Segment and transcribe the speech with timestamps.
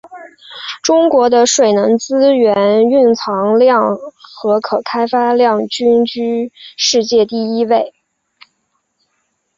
[0.81, 7.93] 中国的水能资源蕴藏量和可开发量均居世界第一位。